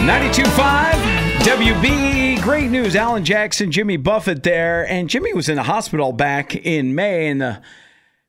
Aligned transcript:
92.5 0.00 0.92
WB. 1.40 2.40
Great 2.42 2.70
news. 2.70 2.94
Alan 2.94 3.24
Jackson, 3.24 3.72
Jimmy 3.72 3.96
Buffett 3.96 4.42
there. 4.42 4.86
And 4.88 5.10
Jimmy 5.10 5.34
was 5.34 5.48
in 5.48 5.56
the 5.56 5.64
hospital 5.64 6.12
back 6.12 6.54
in 6.54 6.94
May, 6.94 7.28
and 7.28 7.40
the 7.40 7.60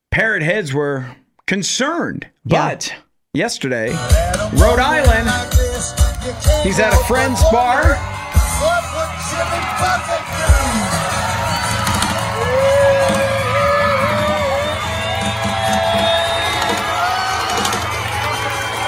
parrot 0.09 0.41
heads 0.41 0.73
were 0.73 1.15
concerned. 1.45 2.27
Yeah. 2.45 2.69
But 2.69 2.93
yesterday, 3.33 3.89
Rhode 4.53 4.79
Island, 4.79 5.29
he's 6.63 6.79
at 6.79 6.93
a 6.93 7.04
friend's 7.05 7.41
bar. 7.52 7.97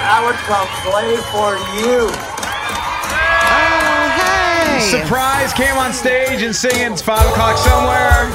I 0.04 0.22
would 0.26 0.36
come 0.46 0.68
play 0.82 1.16
for 1.30 1.56
you. 1.80 2.31
Surprise 4.90 5.52
came 5.52 5.76
on 5.76 5.92
stage 5.92 6.42
and 6.42 6.54
singing 6.54 6.92
it's 6.92 7.02
5 7.02 7.18
o'clock 7.30 7.56
somewhere. 7.58 8.30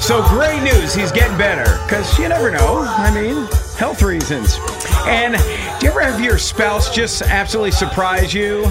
So 0.00 0.22
great 0.28 0.62
news. 0.62 0.94
He's 0.94 1.12
getting 1.12 1.36
better. 1.38 1.78
Because 1.84 2.18
you 2.18 2.28
never 2.28 2.50
know. 2.50 2.82
I 2.86 3.12
mean, 3.14 3.46
health 3.78 4.02
reasons. 4.02 4.58
And 5.06 5.34
do 5.80 5.86
you 5.86 5.92
ever 5.92 6.00
have 6.00 6.20
your 6.20 6.38
spouse 6.38 6.94
just 6.94 7.22
absolutely 7.22 7.70
surprise 7.72 8.32
you? 8.34 8.62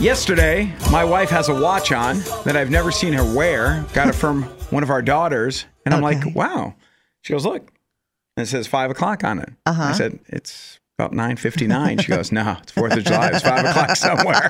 Yesterday, 0.00 0.74
my 0.90 1.04
wife 1.04 1.30
has 1.30 1.48
a 1.48 1.54
watch 1.54 1.92
on 1.92 2.18
that 2.44 2.56
I've 2.56 2.70
never 2.70 2.90
seen 2.90 3.12
her 3.12 3.36
wear. 3.36 3.84
Got 3.92 4.08
it 4.08 4.14
from 4.14 4.42
one 4.70 4.82
of 4.82 4.90
our 4.90 5.02
daughters. 5.02 5.64
And 5.84 5.94
I'm 5.94 6.02
Okay. 6.04 6.24
like, 6.24 6.34
wow. 6.34 6.74
She 7.20 7.32
goes, 7.32 7.44
look. 7.44 7.70
And 8.36 8.44
it 8.44 8.48
says 8.48 8.66
5 8.66 8.90
o'clock 8.90 9.22
on 9.24 9.38
it. 9.40 9.50
Uh-huh. 9.66 9.82
I 9.82 9.92
said, 9.92 10.18
it's 10.26 10.80
about 10.98 11.12
9.59. 11.12 12.00
She 12.02 12.08
goes, 12.08 12.32
no, 12.32 12.56
it's 12.62 12.72
4th 12.72 12.96
of 12.96 13.04
July. 13.04 13.30
It's 13.32 13.42
5 13.42 13.64
o'clock 13.64 13.96
somewhere. 13.96 14.48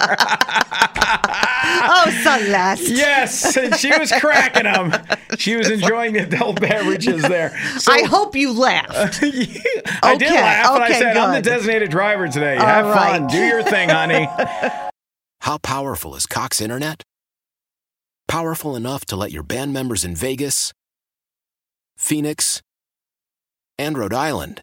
Oh, 1.85 2.11
Celeste. 2.23 2.89
Yes, 2.91 3.57
and 3.57 3.75
she 3.77 3.97
was 3.97 4.13
cracking 4.13 4.65
them. 4.65 4.93
She 5.39 5.57
was 5.57 5.71
enjoying 5.71 6.13
the 6.15 6.21
adult 6.25 6.61
beverages 6.61 7.23
there. 7.23 7.57
So 7.79 7.93
I 7.93 8.03
hope 8.03 8.35
you 8.35 8.53
laughed. 8.53 9.23
I 9.23 10.17
did 10.17 10.29
Okay, 10.29 10.35
laugh, 10.35 10.71
and 10.75 10.83
I 10.83 10.87
okay, 10.87 10.99
said, 10.99 11.17
"I'm 11.17 11.35
the 11.35 11.43
designated 11.43 11.91
driver 11.91 12.29
today. 12.29 12.57
All 12.57 12.67
Have 12.67 12.95
fun, 12.95 13.27
do 13.29 13.39
your 13.45 13.63
thing, 13.63 13.89
honey." 13.89 14.29
How 15.41 15.59
powerful 15.59 16.15
is 16.15 16.27
Cox 16.27 16.61
Internet? 16.61 17.03
Powerful 18.29 18.77
enough 18.77 19.05
to 19.07 19.17
let 19.17 19.33
your 19.33 19.43
band 19.43 19.73
members 19.73 20.05
in 20.05 20.15
Vegas, 20.15 20.73
Phoenix, 21.97 22.63
and 23.79 23.99
Rhode 23.99 24.15
Island 24.15 24.63